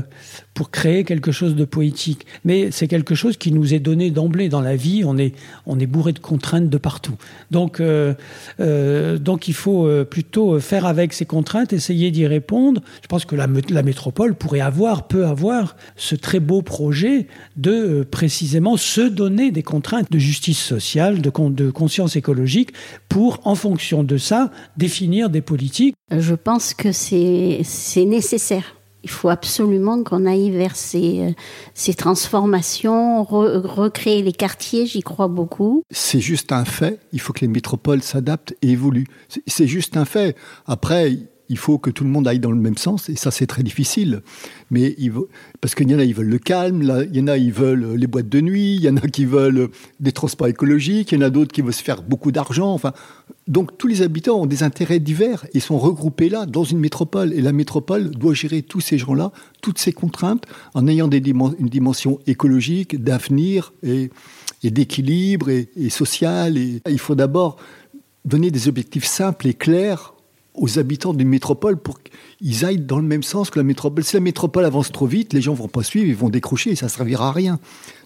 pour 0.56 0.72
créer 0.72 1.04
quelque 1.04 1.32
chose 1.32 1.56
de 1.56 1.66
poétique. 1.66 2.26
Mais 2.46 2.72
c'est 2.72 2.88
quelque 2.88 3.14
chose 3.14 3.38
qui 3.38 3.52
nous 3.52 3.76
est 3.76 3.80
donné 3.80 4.10
d'emblée 4.10 4.50
dans 4.50 4.60
la 4.60 4.76
vie. 4.76 5.04
On 5.06 5.20
est, 5.20 5.36
on 5.68 5.80
est 5.80 5.86
bourré 5.86 6.14
de 6.14 6.20
contraintes 6.20 6.68
de 6.68 6.78
partout. 6.80 7.14
Donc, 7.52 7.80
euh, 7.80 8.16
euh, 8.60 9.20
donc 9.20 9.48
il 9.48 9.54
faut 9.54 9.88
plutôt 10.06 10.60
faire 10.60 10.88
avec 10.88 11.14
ces 11.14 11.26
contraintes, 11.26 11.74
essayer 11.74 12.10
d'y 12.10 12.26
répondre. 12.26 12.82
Je 13.04 13.08
pense 13.08 13.26
que 13.26 13.36
la, 13.36 13.46
la, 13.70 13.84
métropole 13.84 14.34
pourrait 14.34 14.62
avoir, 14.62 15.08
peut 15.08 15.28
avoir 15.28 15.76
ce 15.96 16.16
très 16.16 16.40
beau 16.40 16.64
projet 16.64 17.28
de 17.56 18.02
précisément 18.10 18.78
se 18.78 19.02
donner 19.02 19.52
des 19.52 19.62
contraintes 19.62 20.12
de 20.12 20.18
justice 20.18 20.60
sociale, 20.60 21.22
de, 21.22 21.32
de 21.50 21.70
conscience 21.70 22.16
écologique, 22.16 22.72
pour, 23.10 23.42
en 23.46 23.54
fonction 23.54 24.04
de 24.04 24.18
ça, 24.18 24.50
définir 24.76 25.30
des 25.30 25.42
politiques. 25.42 25.94
Je 26.10 26.34
pense 26.34 26.74
que 26.74 26.92
c'est 26.92 27.62
nécessaire 28.06 28.75
il 29.06 29.10
faut 29.12 29.30
absolument 29.30 30.04
qu'on 30.04 30.26
aille 30.26 30.50
vers 30.50 30.76
ces, 30.76 31.20
euh, 31.20 31.32
ces 31.76 31.94
transformations, 31.94 33.24
recréer 33.24 34.24
les 34.24 34.34
quartiers, 34.34 34.88
j'y 34.88 35.04
crois 35.04 35.28
beaucoup. 35.28 35.84
C'est 35.92 36.20
juste 36.20 36.52
un 36.52 36.66
fait, 36.66 37.00
il 37.14 37.22
faut 37.22 37.32
que 37.32 37.42
les 37.42 37.48
métropoles 37.48 38.02
s'adaptent 38.02 38.56
et 38.64 38.72
évoluent. 38.72 39.08
C'est 39.46 39.68
juste 39.68 39.96
un 39.96 40.06
fait. 40.06 40.36
Après, 40.66 41.12
il 41.50 41.58
faut 41.58 41.78
que 41.78 41.90
tout 41.90 42.04
le 42.04 42.10
monde 42.10 42.28
aille 42.28 42.40
dans 42.40 42.52
le 42.52 42.60
même 42.60 42.78
sens, 42.78 43.10
et 43.10 43.16
ça 43.16 43.32
c'est 43.32 43.48
très 43.48 43.64
difficile. 43.64 44.22
Mais 44.72 44.96
parce 45.62 45.76
qu'il 45.76 45.90
y 45.90 45.96
en 45.96 46.00
a, 46.00 46.04
ils 46.04 46.14
veulent 46.14 46.30
le 46.30 46.40
calme, 46.40 46.82
là, 46.82 47.04
il 47.04 47.16
y 47.16 47.22
en 47.22 47.28
a, 47.28 47.38
ils 47.38 47.54
veulent 47.54 47.94
les 47.96 48.08
boîtes 48.08 48.30
de 48.30 48.42
nuit, 48.42 48.76
il 48.76 48.82
y 48.82 48.90
en 48.90 48.98
a 48.98 49.02
qui 49.02 49.26
veulent 49.26 49.70
des 50.00 50.12
transports 50.12 50.48
écologiques, 50.48 51.12
il 51.12 51.16
y 51.16 51.18
en 51.24 51.26
a 51.26 51.30
d'autres 51.30 51.52
qui 51.52 51.62
veulent 51.62 51.74
se 51.74 51.84
faire 51.84 52.02
beaucoup 52.02 52.32
d'argent. 52.32 52.72
Enfin, 52.74 52.94
donc 53.48 53.78
tous 53.78 53.88
les 53.88 54.02
habitants 54.02 54.42
ont 54.42 54.46
des 54.48 54.64
intérêts 54.64 55.00
divers 55.00 55.46
et 55.54 55.60
sont 55.60 55.78
regroupés 55.78 56.30
là 56.30 56.46
dans 56.46 56.64
une 56.64 56.80
métropole. 56.80 57.32
Et 57.34 57.42
la 57.42 57.52
métropole 57.52 58.10
doit 58.12 58.34
gérer 58.34 58.64
tous 58.64 58.82
ces 58.82 58.98
gens-là, 58.98 59.32
toutes 59.62 59.78
ces 59.78 59.94
contraintes, 59.94 60.46
en 60.74 60.88
ayant 60.88 61.08
des 61.08 61.22
une 61.26 61.70
dimension 61.70 62.20
écologique, 62.28 63.04
d'avenir 63.04 63.74
et, 63.84 64.10
d'équilibre 64.64 65.50
et, 65.50 65.70
et 65.76 65.90
social. 65.90 66.58
Et 66.58 66.82
il 66.90 67.00
faut 67.00 67.16
d'abord 67.16 67.58
donner 68.26 68.50
des 68.50 68.68
objectifs 68.68 69.06
simples 69.06 69.48
et 69.48 69.54
clairs 69.54 70.15
aux 70.58 70.80
habitants 70.80 71.14
d'une 71.14 71.28
métropole 71.28 71.78
pour 71.78 72.00
qu'ils 72.02 72.66
aillent 72.66 72.80
dans 72.80 73.00
le 73.00 73.06
même 73.06 73.24
sens 73.24 73.50
que 73.50 73.60
la 73.60 73.64
métropole. 73.64 74.04
Si 74.04 74.16
la 74.16 74.20
métropole 74.20 74.66
avance 74.66 74.92
trop 74.92 75.06
vite, 75.06 75.34
les 75.34 75.42
gens 75.42 75.54
vont 75.54 75.68
pas 75.68 75.84
suivre, 75.84 76.08
ils 76.08 76.16
vont 76.16 76.30
décrocher 76.30 76.72
et 76.72 76.76
ça 76.76 76.86
ne 76.88 76.92
servira 76.92 77.30
à 77.30 77.32
rien. 77.32 77.60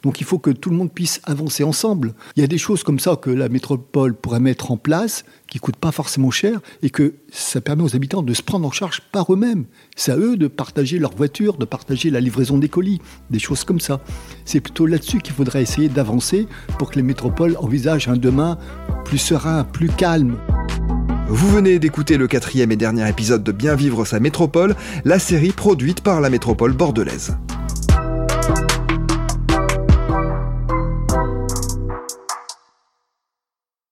Donc 0.03 0.21
il 0.21 0.25
faut 0.25 0.39
que 0.39 0.49
tout 0.49 0.69
le 0.69 0.75
monde 0.75 0.91
puisse 0.91 1.21
avancer 1.23 1.63
ensemble. 1.63 2.13
Il 2.35 2.41
y 2.41 2.43
a 2.43 2.47
des 2.47 2.57
choses 2.57 2.83
comme 2.83 2.99
ça 2.99 3.15
que 3.15 3.29
la 3.29 3.49
métropole 3.49 4.15
pourrait 4.15 4.39
mettre 4.39 4.71
en 4.71 4.77
place 4.77 5.25
qui 5.49 5.59
coûtent 5.59 5.77
pas 5.77 5.91
forcément 5.91 6.31
cher 6.31 6.59
et 6.83 6.89
que 6.89 7.15
ça 7.31 7.61
permet 7.61 7.83
aux 7.83 7.95
habitants 7.95 8.21
de 8.21 8.33
se 8.33 8.41
prendre 8.41 8.67
en 8.67 8.71
charge 8.71 9.01
par 9.11 9.31
eux-mêmes. 9.33 9.65
C'est 9.95 10.11
à 10.11 10.17
eux 10.17 10.37
de 10.37 10.47
partager 10.47 10.99
leur 10.99 11.15
voiture, 11.15 11.57
de 11.57 11.65
partager 11.65 12.09
la 12.09 12.19
livraison 12.19 12.57
des 12.57 12.69
colis, 12.69 13.01
des 13.29 13.39
choses 13.39 13.63
comme 13.63 13.79
ça. 13.79 14.01
C'est 14.45 14.61
plutôt 14.61 14.85
là-dessus 14.85 15.19
qu'il 15.19 15.33
faudrait 15.33 15.61
essayer 15.61 15.89
d'avancer 15.89 16.47
pour 16.77 16.91
que 16.91 16.95
les 16.95 17.03
métropoles 17.03 17.57
envisagent 17.59 18.07
un 18.07 18.17
demain 18.17 18.57
plus 19.05 19.17
serein, 19.17 19.63
plus 19.63 19.89
calme. 19.89 20.37
Vous 21.31 21.47
venez 21.47 21.77
d'écouter 21.77 22.17
le 22.17 22.25
quatrième 22.25 22.71
et 22.71 22.75
dernier 22.75 23.07
épisode 23.07 23.43
de 23.43 23.51
Bien 23.51 23.75
vivre 23.75 24.03
sa 24.03 24.19
métropole, 24.19 24.75
la 25.05 25.19
série 25.19 25.51
produite 25.51 26.01
par 26.01 26.21
la 26.21 26.31
métropole 26.31 26.73
bordelaise. 26.73 27.37